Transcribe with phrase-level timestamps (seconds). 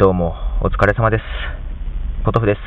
[0.00, 0.32] どうも、
[0.62, 1.22] お疲れ様です。
[2.24, 2.60] ポトフです。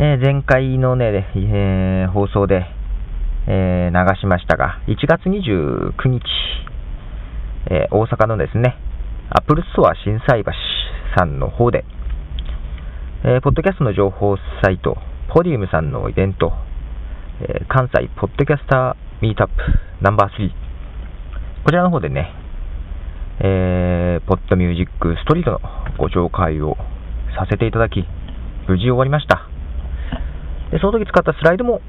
[0.00, 2.66] えー前回のね、えー放送で、
[3.46, 6.20] えー流しましたが、1月29日、
[7.70, 8.76] えー大阪のですね、
[9.30, 10.50] アップルストア心斎橋
[11.16, 11.84] さんの方で、
[13.22, 14.96] えーポッドキャストの情報サイト、
[15.32, 16.52] ポディウムさんのイベント、
[17.40, 19.54] えー関西ポッドキャスターミートアップ
[20.00, 20.50] ナンバー3、
[21.62, 22.34] こちらの方でね、
[23.38, 25.60] えーポッドミュージックストリートの
[25.98, 26.76] ご紹介を
[27.38, 28.04] させていただき、
[28.68, 29.48] 無事終わりました。
[30.70, 31.80] で、その時使ったスライドも、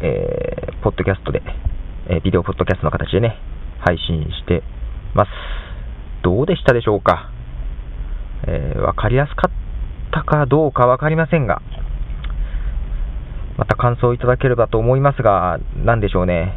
[0.00, 1.42] えーポッドキャストで、
[2.08, 3.36] えービデオポッドキャストの形でね、
[3.80, 4.62] 配信して
[5.14, 5.30] ます。
[6.22, 7.30] どうでしたでしょうか？
[8.46, 9.50] えーわかりやすかっ
[10.12, 11.60] たかどうかわかりませんが、
[13.56, 16.54] また感想いただければと思いますが、なんでしょうね。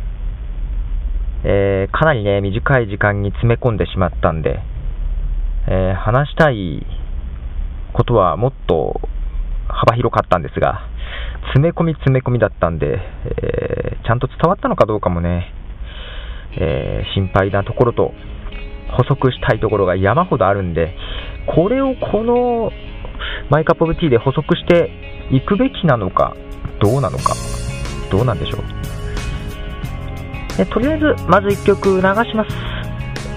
[1.43, 4.59] えーかなりね、短い時間に詰め込んでしまったんで、
[5.71, 6.83] えー話したい
[7.93, 8.99] ことはもっと
[9.67, 10.81] 幅広かったんですが、
[11.53, 12.99] 詰め込み詰め込みだったんで、
[13.43, 15.53] えーちゃんと伝わったのかどうかもね、
[16.59, 18.13] えー心配なところと、
[18.97, 20.95] 補足したいところが山ほどあるんで、
[21.55, 22.71] これをこの
[23.51, 24.89] マイカップオブティーで補足して
[25.31, 26.35] いくべきなのか、
[26.79, 27.35] どうなのか、
[28.11, 28.61] どうなんでしょう。
[30.59, 32.55] えとりあえず、まず1曲流します。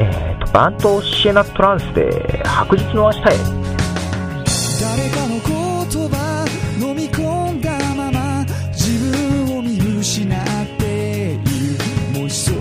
[0.00, 3.22] えー、バントシエナトランスで白日の明日へ。
[3.22, 6.46] 誰かの言葉
[6.78, 10.36] 飲み込んだまま自分を見失っ
[10.78, 12.20] ている。
[12.20, 12.56] もしそう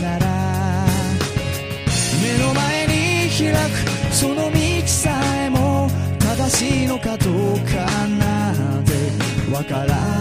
[0.00, 0.24] なら
[2.22, 5.10] 目の前に開くその道さ
[5.44, 8.92] えも正しいのかどうかなんて
[9.52, 10.15] わからない。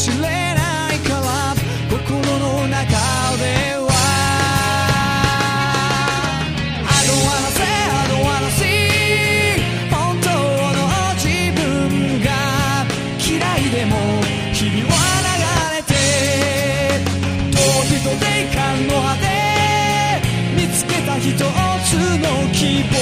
[0.00, 1.54] しれないから
[1.90, 2.88] 心の中
[3.36, 3.44] で
[3.76, 3.92] は
[6.88, 9.60] I don't wanna say, I don't wanna see
[9.90, 11.60] 本当の自分
[12.24, 12.32] が
[13.20, 13.28] 嫌
[13.58, 13.92] いでも
[14.54, 14.96] 日々は
[15.28, 15.36] 流
[15.76, 15.92] れて
[17.52, 19.28] 遠くとで感の果て
[20.56, 22.96] 見つけた一つの希望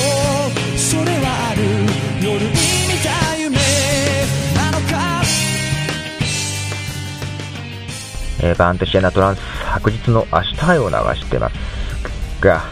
[0.76, 1.62] それはある
[2.26, 2.77] 夜に
[8.40, 11.54] えーバントシエナトランス白日の明日を流してます
[12.40, 12.62] が、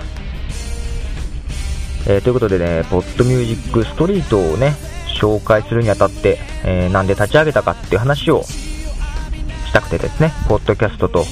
[2.06, 4.74] えーということでね、ポッドミュージックストリートをね、
[5.20, 11.24] 紹介するにあたって、えーなんで立ち上げたかっていう話をしたくてですね、ポッドキャストと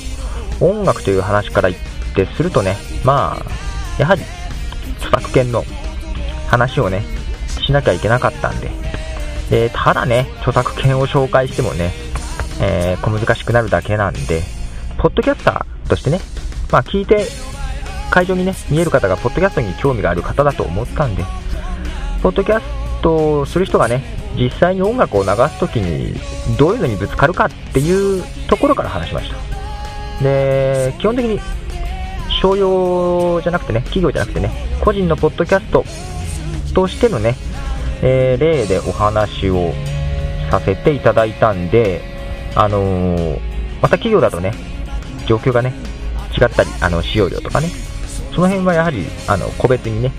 [0.61, 1.83] 音楽という話から言っ
[2.15, 4.23] てするとね、まあ、やはり
[4.99, 5.65] 著作権の
[6.49, 7.03] 話をね、
[7.65, 8.71] しなきゃいけなかったんで、
[9.51, 11.93] でただね、著作権を紹介してもね、
[12.61, 14.43] えー小難しくなるだけなんで、
[14.99, 16.21] ポッドキャスターとしてね、
[16.71, 17.27] まあ聞いて、
[18.11, 21.25] 会場にね、見える方がポッドキャストに興味がある方だと思ったんで、
[22.23, 22.65] ポッドキャス
[23.03, 24.03] トをする人がね、
[24.37, 26.15] 実際に音楽を流すときに
[26.59, 30.23] どういうのにぶつかるかっていうところから話しました。
[30.23, 31.41] で、基本的に
[32.41, 35.85] 商用じゃなくてね、企業じゃなくてね、個人のポッドキャスト
[36.75, 37.37] としてのね、
[38.03, 39.73] えー例でお話を
[40.51, 42.14] させていただいたんで、
[42.55, 44.55] あのーまた企業だとね、
[45.27, 45.75] 状況がね、
[46.41, 47.69] 違ったり、あの、使用料とかね、
[48.35, 50.13] その辺はやはりあの個別にね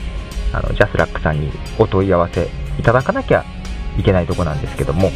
[0.53, 2.47] あのジャスラックさんにお問い合わせ
[2.79, 3.43] いただかなきゃ
[3.97, 5.11] いけないとこなんですけども。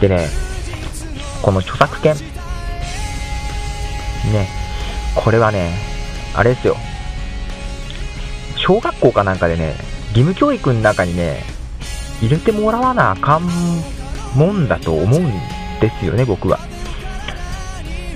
[0.00, 0.28] でね
[1.42, 2.14] この著作権。
[4.32, 4.48] ね
[5.14, 5.72] これはね
[6.34, 6.76] あれですよ。
[8.56, 9.74] 小学校かなんかでね
[10.10, 11.42] 義務教育の中にね
[12.20, 13.48] 入れてもらわなあかん
[14.34, 15.24] もんだと思うん
[15.80, 16.58] ですよね僕は。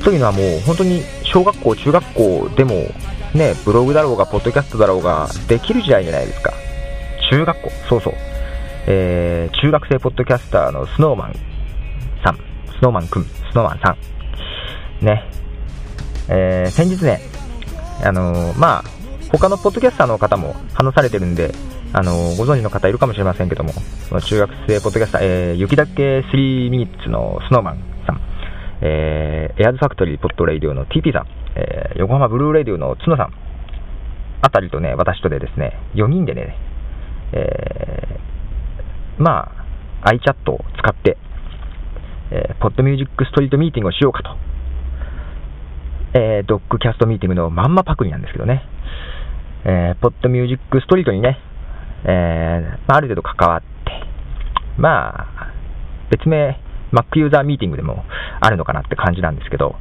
[0.05, 2.75] というのはもう本当に小学校中学校でも
[3.35, 6.53] ねブログだろうがポッドキャストだろうができる時代じゃないですか。
[7.31, 8.15] 中学校そうそう。
[8.89, 11.35] えー、中学生ポッドキャスターのスノーマン
[12.25, 13.97] さん、スノーマンくん、スノーマンさ
[15.03, 15.29] ん、ね、
[16.29, 17.21] えー、先日ね、
[18.05, 18.85] あのー、まあ、
[19.33, 21.53] 他のポッドキャスターの方も話されてるんで、
[21.93, 23.73] あの、ご存知の方いるかもしれませんけども、
[24.09, 28.21] その中学生ポッドキャスター、えー、雪だけ3ミニッツのスノーマンさん、
[28.83, 33.33] えー、エアーズファクトリーポッドレイディオの TP さん、えー、横浜ブルーレイディオの角さん、
[34.43, 36.57] あたりとね、私とでですね、4人でね、
[37.33, 38.27] えー
[39.19, 39.51] ま
[40.03, 41.17] あ、iChat を使って、
[42.31, 44.37] えー、ポッドミュージックストリートミーティングをしようかと。
[46.19, 48.63] えー、ドッグキャストミーティングのまんまパクリなんですけどね。
[49.65, 51.39] えー、ポッドミュージックストリートにね、
[52.09, 53.67] えー、まあ、ある程度関わって、
[54.79, 55.53] まあ、
[56.11, 56.59] 別名、
[56.93, 58.05] Mac ユーザーミーティングでも
[58.41, 59.75] あるのかなって感じなんですけど、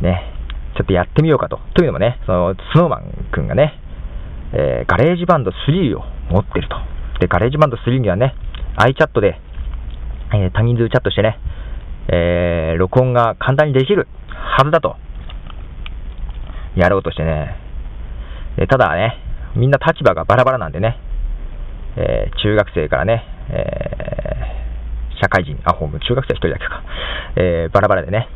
[0.00, 0.32] ね、
[0.76, 1.58] ちょっとやってみようかと。
[1.74, 3.74] というのもね、その、スノーマン君がね、
[4.52, 6.76] えー、ガレージバンド3を持ってると。
[7.20, 8.34] で、ガレージバンド3にはね、
[8.76, 9.40] iChat で、
[10.34, 11.38] えー、多人数チャットしてね、
[12.08, 14.96] えー、録音が簡単にできるはずだと、
[16.76, 17.56] やろうとしてね、
[18.56, 19.18] えただね、
[19.56, 20.98] みんな立場がバラバラなんでね、
[21.96, 26.82] えー、中学生からね、えー、社会人、あ、ホーム、中学生1人だけか、
[27.36, 28.28] えー、バラバラでね、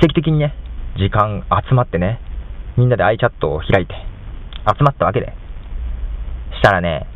[0.00, 0.54] 奇跡的にね、
[0.98, 2.20] 時間集まってね、
[2.76, 3.94] みんなで iChat を開いて、
[4.66, 5.32] 集まったわけで、
[6.54, 7.06] したらね、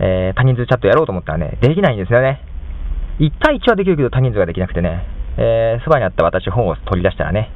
[0.00, 2.40] えー、多人数チャットやろうと思ったらね、できないんですよね。
[3.20, 5.06] 1対1はできるけど多人数ができなくてね、
[5.38, 7.50] えー、そばにあった私本を取り出したらね、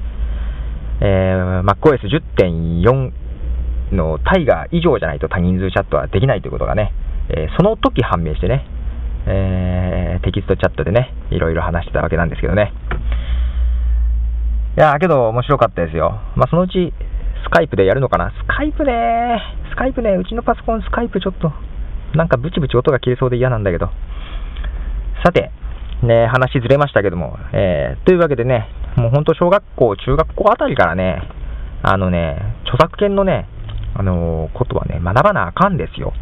[1.01, 3.26] えー、MacOS10.4
[3.93, 6.93] のタイガー以上じゃないと多人数チャットはできないということがね、
[7.29, 8.67] えー、その時判明してね、
[9.27, 12.73] えー、テキストチャットでね、いろいろ話してたわけなんですけどね。
[14.77, 16.21] いやーけど面白かったですよ。
[16.37, 16.93] まあ、そのうち
[17.45, 18.31] スカイプでやるのかな？
[18.31, 19.41] スカイプね
[19.73, 21.53] スカイプね、うちのパソコンスカイプちょっと
[22.15, 23.91] なんかブチブチ音が切れそうで嫌なんだけど。
[25.25, 25.51] さて、
[26.03, 31.23] ね、話ずれましたけども、えー、というわけでね、もう本当小学校、中学校あたりからね、
[31.83, 33.49] あのね、著作権のね、
[33.99, 36.13] あのー、ことはね、学ばなあかんですよ。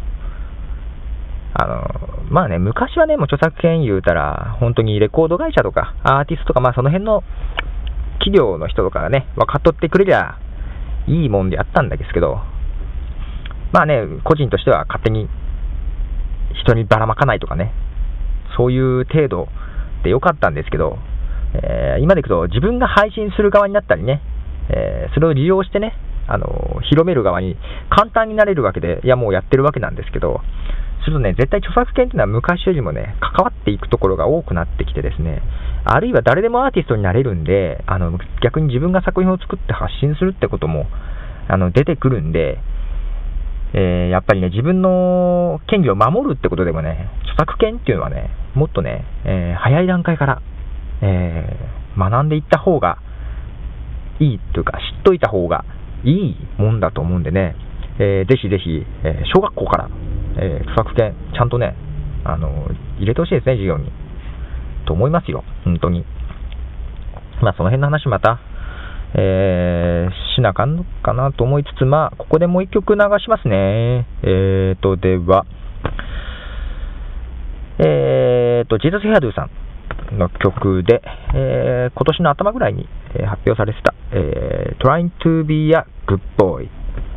[1.53, 7.23] あのー、まあね、昔はね、もう著作権言うたら、本当にレコード会社とか、アーティストとか、まあその辺の
[8.19, 10.39] 企業の人とかがね、分かっとってくれりゃ
[11.07, 12.39] いいもんであったんですけど、
[13.73, 15.27] まあね、個人としては勝手に
[16.63, 17.73] 人にばらまかないとかね、
[18.57, 19.47] そういう程度
[20.03, 20.97] でよかったんですけど、
[21.53, 24.21] えー、今でいくと自分が配信する側になったりね、
[24.69, 25.93] えー、それを利用してね、
[26.27, 27.55] あの広める側に
[27.89, 30.41] 簡単になれるわけで、いやもうやってるわけなんですけど、
[31.03, 35.41] するとね、絶対著作権っていうのは昔よりもね、関わっていくところが多くなってきてですね、
[35.85, 40.87] あるいは誰でもアーティストになれるんで、あの逆に自分が作品を作って発信するってことも
[41.47, 42.57] あの出てくるんで、
[43.73, 50.41] えー、やっぱりね、自分の権利を守るってことでもね、著作権っていうのはね、もっとね、えー、早い段階から、
[51.01, 52.97] えー、学んでいった方が
[54.19, 55.65] いいというか、知っといた方が
[56.05, 57.55] いいもんだと思うんでね、
[57.99, 59.89] えー、ぜひぜひ、え小学校から、
[60.37, 61.75] え著作権、ちゃんとね、
[62.23, 63.91] あの入れてほしいですね、授業に。
[64.85, 66.05] と思いますよ、本当に。
[67.41, 68.39] まあ、その辺の話また、
[69.17, 74.05] えー、しなあかんのかなと思いつつ、まあ、ここでもう一曲流しますね。
[74.23, 75.45] えーと、では、
[77.79, 79.49] えーと、ジーザス・ヘアドゥさ
[80.11, 81.01] んの曲で、
[81.33, 86.67] えー、今年の頭ぐらいに、えー、発表されてた、えー、Trying to be a good boy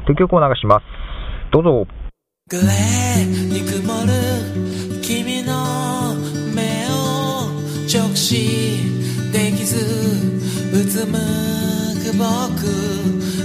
[0.07, 0.85] という曲を流します。
[1.53, 1.87] どうぞ。
[2.51, 6.15] グレーに曇る君の
[6.55, 7.51] 目を
[7.87, 8.79] 直視
[9.33, 9.77] できず
[10.73, 11.19] うつむ
[12.01, 12.25] く僕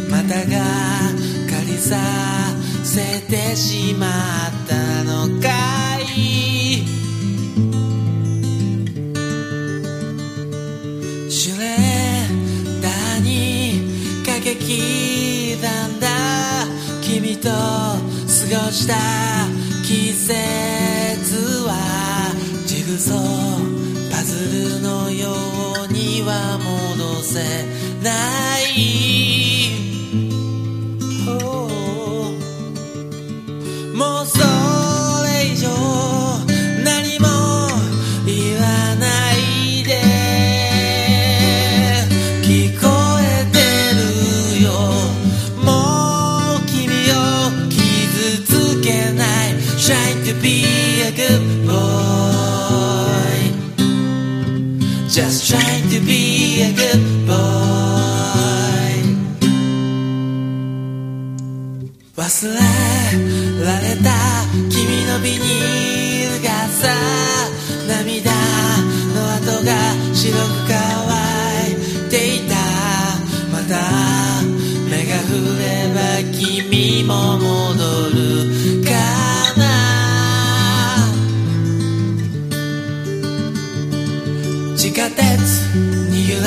[0.10, 0.58] またが
[1.50, 1.98] かりさ
[2.84, 4.10] せてしまっ
[4.68, 5.93] たのか
[14.44, 16.08] 劇団だ
[17.02, 18.96] 君と過ごした
[19.86, 20.34] 季節
[21.66, 21.74] は
[22.66, 25.30] ジグソーパズルのよ
[25.90, 27.40] うには戻せ
[28.04, 28.12] な
[28.76, 29.63] い
[55.14, 57.94] Just trying to be a good boy.
[62.16, 62.54] 忘れ
[63.64, 64.10] られた
[64.72, 66.90] 君のビニール傘
[67.88, 68.32] 涙
[69.14, 69.70] の跡が
[70.16, 70.78] 白く乾
[71.70, 72.56] いていた
[73.52, 73.72] また
[74.90, 76.00] 目が触れば
[76.36, 78.53] 君も戻る
[85.04, 85.76] 地下鉄
[86.10, 86.40] に揺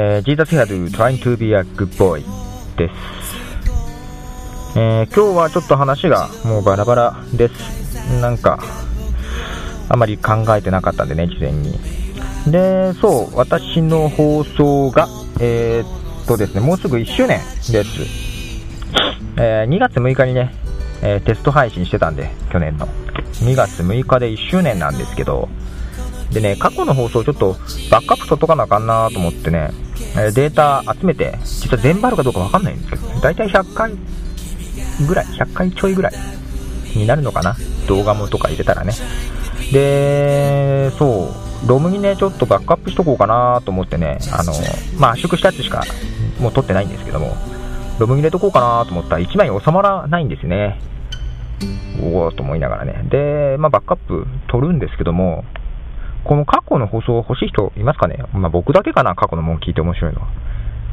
[0.00, 2.22] えー、Jesus had trying to be a good boy
[2.76, 2.94] です。
[4.78, 8.20] えー今日はちょっと話がもうバラバラです。
[8.20, 8.60] なんか、
[9.88, 11.76] あまり考えてなかったんでね、事前に。
[12.46, 15.08] で、そう、私の放送が、
[15.40, 17.40] えーっとですね、もうすぐ1周年
[17.72, 17.88] です。
[19.36, 20.54] えー2月6日にね、
[21.02, 22.86] えテスト配信してたんで、去年の。
[23.42, 25.48] 2月6日で1周年なんですけど、
[26.30, 27.56] でね、過去の放送ちょっと
[27.90, 29.70] バックアップ取っとかなあかんなと思ってね、
[30.16, 33.20] えデータ集めて、実は全部あるかどうかわかんないんですよ。
[33.20, 33.92] だいたい100回
[35.06, 36.12] ぐらい、100回ちょいぐらい
[36.94, 37.56] になるのかな。
[37.86, 38.92] 動画もとか入れたらね。
[39.72, 44.52] で、そう、ロムにね、ちょっとバックアップしとこうかなと思ってね、あの、
[44.98, 45.82] まあ、圧縮したやつしか
[46.38, 47.36] もう撮ってないんですけども、
[47.98, 50.80] ロムに入れとこうかなと思ったら1枚収まらないんですね。
[52.00, 53.04] おおと思いながらね。
[53.10, 55.44] で、まあ、バックアップ取るんですけども、
[56.24, 58.16] この過去の放送欲しい人いますかね？
[58.34, 60.28] まあ、僕だけかな、過去のもん聞いて面白いのは。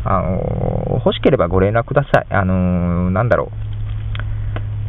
[0.07, 2.27] あの欲しければご連絡ください。
[2.29, 3.49] あのなんだろう。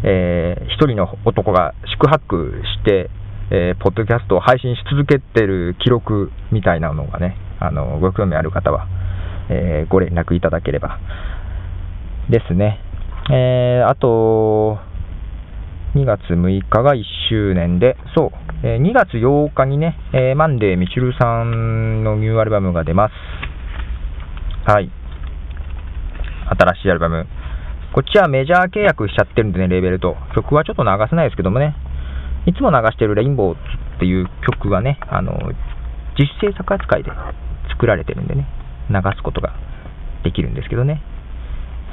[0.04, 3.10] えー一人の男が宿泊して、
[3.50, 8.86] えーポッドキャストを配信し続けてる記録みたいなのがね、あのご興味ある方は、
[9.48, 10.98] えーご連絡いただければ。
[12.28, 12.78] ですね。
[13.30, 14.78] えーあと、
[15.94, 18.30] 2月6日が1周年で、そう、
[18.62, 23.12] え2月8日にね、えマンデーみちるさんのニューアルバムが出ます。
[24.70, 24.90] はい。
[26.58, 27.26] 新しいアルバム。
[27.92, 30.16] こっちはメジャー契約しちゃってるんでね、レーベルと。
[30.34, 31.76] 曲はちょっと流せないですけどもね、
[32.46, 33.58] いつも流してるレインボーっ
[33.98, 35.32] ていう曲はね、あの、
[36.18, 37.10] 実制作扱いで
[37.70, 38.48] 作られてるんでね、
[38.88, 39.54] 流すことが
[40.25, 41.02] できるんですけどね。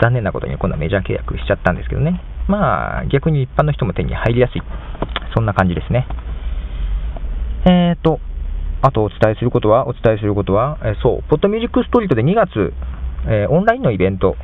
[0.01, 2.21] 残念なことにこんなメジャー契約しちゃったんですけどね。
[2.47, 4.61] まあ、逆に一般の人も手に入りやすい。
[5.35, 6.07] そんな感じですね。
[7.65, 8.19] えーと、
[8.81, 12.73] あとお伝えすることは、お伝えすることは、えそう、ポッドミュージックストリートで2月、
[13.27, 14.35] えオンラインのイベント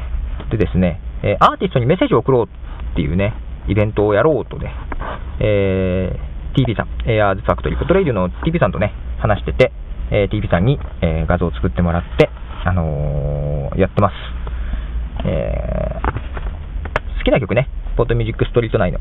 [0.52, 3.34] でですね、えアーティストにメッセージを送ろうっていうね、
[3.68, 4.74] イベントをやろうとね、
[5.40, 9.72] えー TP さん、エアーズファクトリー、ポットレイディオの TP さんとね、話してて、
[10.12, 12.30] えー TP さんに、えー画像を作ってもらって、
[12.64, 14.16] あのーやってます。
[15.26, 16.10] えー
[17.20, 19.00] 好きな曲ね、ポッドミュージックストリート内の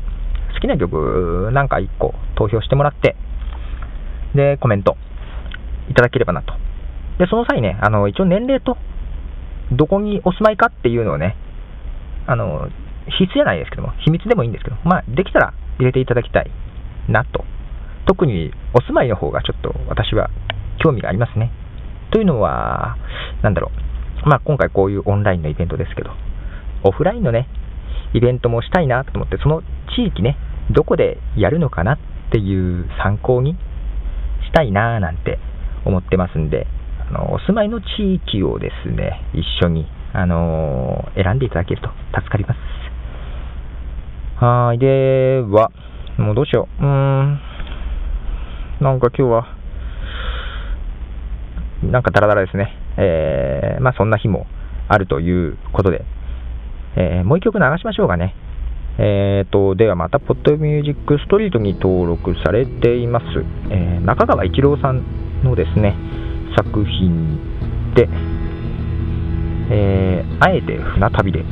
[0.53, 3.15] 好きな曲なんか1個投票してもらって、
[4.39, 4.95] で、コメント
[5.89, 6.53] いただければなと。
[7.19, 8.77] で、その際ね、あの、一応年齢と、
[9.71, 11.35] どこにお住まいかっていうのをね、
[12.25, 12.69] あの、
[13.19, 16.51] 必須じゃないですけども、秘密でもいいんですけど、まあ、できたら入れていただきたい
[17.09, 17.43] なと。
[18.07, 20.29] 特にお住まいの方がちょっと私は
[20.81, 21.51] 興味がありますね。
[22.11, 22.97] というのは、
[23.43, 23.71] なんだろ
[24.25, 24.29] う。
[24.29, 26.11] まあ、今回こういうオンラインのイベントですけど、
[26.83, 27.47] オフラインのね、
[28.13, 29.61] イベントもしたいなと思って、その
[29.95, 30.37] 地域ね、
[30.71, 31.97] どこでやるのかなっ
[32.31, 33.57] ていう参考に
[34.47, 35.39] したいななんて
[35.85, 36.67] 思ってますんで、
[37.09, 42.57] あのお住まいの地域をですね、一緒に、あの選んでいただけると助かります。
[44.43, 45.71] はーい、では、
[46.17, 46.83] もうどうしよう。
[46.83, 47.39] うーん、
[48.81, 49.47] なんか今日は、
[51.83, 52.75] なんかダラダラですね。
[52.97, 54.47] えー、まあそんな日も
[54.87, 56.03] あるということで、
[56.97, 58.33] えー、もう一曲流しましょうかね。
[59.01, 63.25] えーと、ではまた、ポッドミュージックストリートに登録されています、
[63.69, 65.05] えー、中川一郎さん
[65.41, 65.95] のですね、
[66.57, 68.09] 作品で、
[69.71, 71.45] えー、あえて船旅で、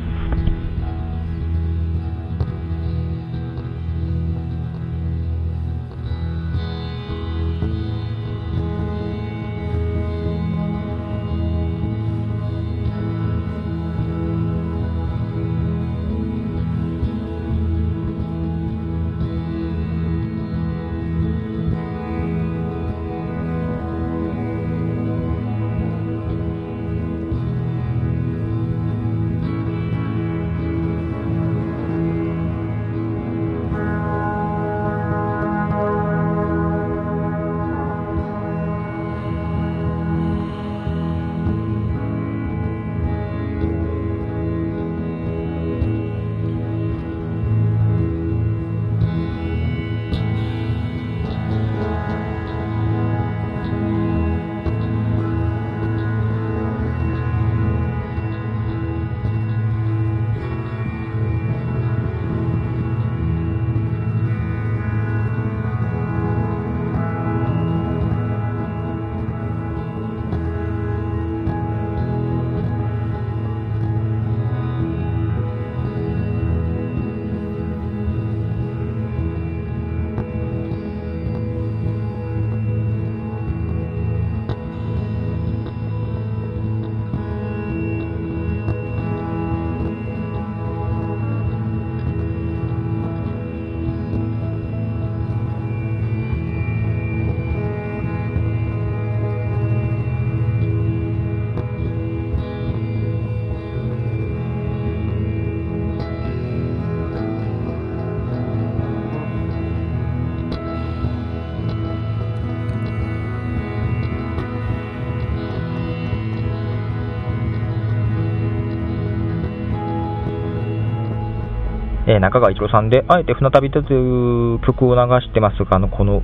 [122.17, 126.23] え、中川一郎さんで、あえて船旅という曲を流してますが、あのこの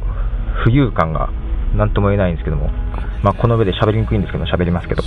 [0.66, 1.30] 浮遊感が
[1.76, 2.70] なんとも言えないんですけども、
[3.22, 5.04] まあ、この上で喋りにくいんですけど、喋りますけど、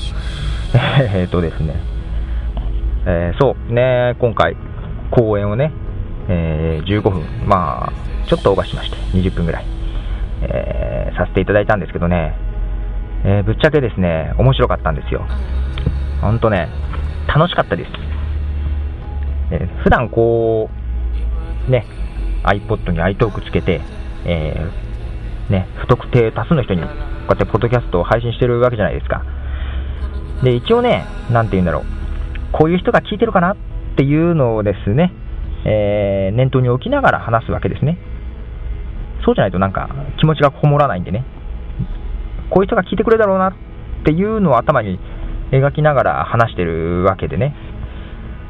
[1.14, 1.74] えっとですね、
[3.04, 4.56] えー、そうね、今回、
[5.10, 5.72] 公演をね、
[6.28, 7.92] えー、15分、まあ、
[8.26, 9.64] ちょっとオーバーしまして、20分ぐらい、
[10.42, 12.34] えー、させていただいたんですけどね、
[13.24, 15.24] えぶっちゃけですね、面白かったんですよ。
[16.20, 16.68] ほんとね、
[17.26, 17.90] 楽しかったです。
[19.50, 20.68] えー、普段こ、
[21.68, 21.84] ね、
[22.44, 23.80] iPod に iTalk つけて、
[24.24, 26.90] えー、ね、不特定多数の人にこう
[27.30, 29.24] やってポッドキャストを配信してるわけじゃないですか。
[30.42, 31.84] で、一応ね、なんて言うんだろう、
[32.52, 33.56] こういう人が聞いてるかなっ
[33.96, 35.12] ていうのをですね、
[35.64, 37.98] えー、念頭に置きながら話すわけですね。
[39.24, 41.24] そうじゃないとなんか気持ちがこもらないんでね、
[42.50, 43.52] こういう人が聞いてくれるだろうなっ
[44.04, 45.00] ていうのを頭に
[45.50, 47.54] 描きながら話してるわけでね、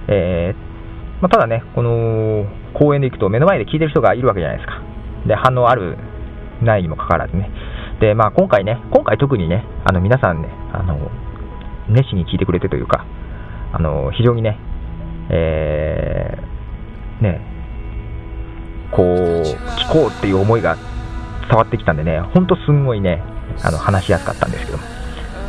[0.09, 0.76] えー、
[1.21, 4.83] まあ、ただね、この公園で行くと目の前で聞いてる人がいるわけじゃないですか。
[5.27, 5.97] で、反応ある、
[6.63, 7.51] ないにもかかわらずね。
[8.01, 11.11] で、まあ今回ね、今回特にね、あの皆さんね、あの、
[11.89, 13.07] 熱心に聞いてくれてというか、
[13.73, 14.59] あの、非常にね、
[15.31, 17.41] えー、ね、
[18.91, 20.77] こう、聞こうっていう思いが
[21.49, 23.23] 伝わってきたんでね、ほんとすんごいね、
[23.65, 24.85] あの、話しやすかったんですけども、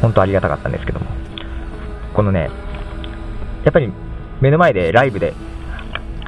[0.01, 1.05] 本当ありがたかったんですけども、
[2.13, 2.49] このね、
[3.63, 3.91] やっぱり
[4.41, 5.33] 目の前でライブで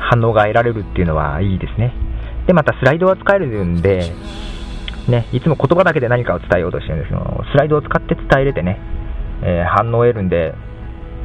[0.09, 1.93] 反応が得られるっていうのはいいですね。
[2.47, 4.11] で、またスライドは使えるんで、
[5.07, 8.79] ね、いつも言葉だけで何かを伝えようとしてるんですけど、スライドを使って伝えれてね、
[9.43, 10.55] えー、反応を得るんで、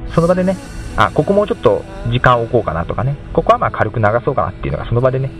[0.08, 0.56] その場でね、
[0.96, 5.30] あ、ここもうちょっと時間を置こうかなとかね、ここはまあ軽く流そうかなっていうのがその場でね、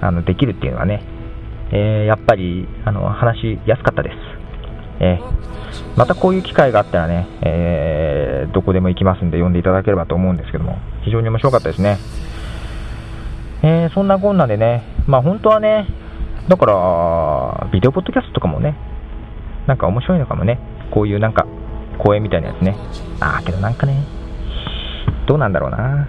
[0.00, 1.04] あのできるっていうのはね、
[1.72, 4.16] えー、やっぱりあの話しやすかったです。
[5.02, 11.98] えー、またこういう機会があったらね、えー、どこでも行きますんで読んでいただければと思うんですけども、非常に面白かったですね。
[13.62, 15.86] えー、そんなこんなでね、まあ本当はね、
[16.48, 18.76] だから、ビデオポッドキャストとかもね、
[19.66, 20.58] なんか面白いのかもね、
[20.90, 21.46] こういうなんか、
[21.98, 22.76] 公演みたいなやつね。
[23.20, 24.04] あー、けどなんかね、
[25.26, 26.08] どうなんだろうな。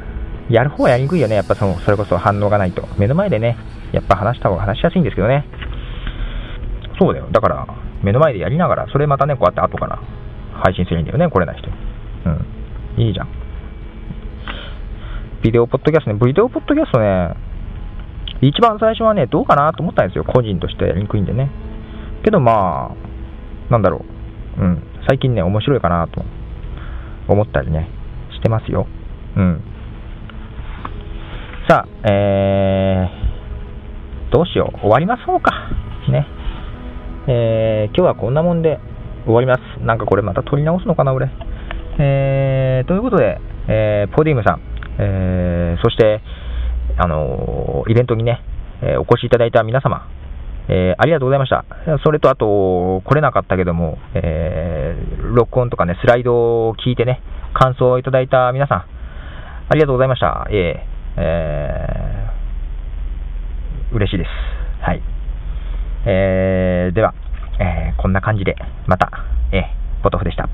[0.50, 2.88] やる方はやりにくいよね、やっぱそのそれこそ反応がないと。
[2.98, 3.58] 目の前でね、
[3.92, 5.46] やっぱ話した方が話しやすいんですけどね。
[7.00, 7.28] そうだよ。
[7.32, 7.68] だから、
[8.02, 10.00] 目の前でやりながら、それまたね、こうやって後から
[10.64, 11.70] 配信するんだよね、来れない人。
[12.98, 13.04] うん。
[13.04, 13.41] いいじゃん。
[15.44, 17.34] ビデオポッドキャストね、ビデオポッドキャストね、
[18.42, 21.50] 一番最初はね、どうかなと思ったんですよ、個人としてやりにくいんでね。
[22.24, 24.06] けどまあ、なんだろ
[24.60, 24.62] う。
[24.62, 24.84] うん。
[25.08, 26.24] 最近ね、面白いかなと
[27.28, 27.90] 思ったりね、
[28.36, 28.86] してますよ。
[29.36, 29.64] うん。
[31.68, 34.80] さあ、えー、どうしよう。
[34.82, 35.52] 終わりましょうか。
[36.08, 36.28] ね。
[37.28, 38.80] えー、今日はこんなもんで
[39.26, 39.84] 終わります。
[39.84, 41.32] なんかこれまた撮り直すのかな、俺。
[41.98, 44.71] えー、ということで、えー、ポディムさん、
[45.02, 46.22] えー、そして、
[46.98, 48.42] あのイベントにね、
[48.84, 50.08] えお越しいただいた皆様、
[50.70, 51.66] えありがとうございました。
[52.04, 54.96] それと、あと、来れなかったけども、え
[55.34, 57.22] 録音とかね、スライドを聞いてね、
[57.54, 58.78] 感想をいただいた皆さん、
[59.70, 60.48] ありがとうございました。
[60.50, 62.12] えーえー
[63.94, 64.30] 嬉しいです。
[64.82, 65.02] はい。
[66.06, 67.14] えーでは、
[67.60, 68.56] えーこんな感じで、
[68.88, 69.12] また、
[69.52, 70.48] えーポトフでした。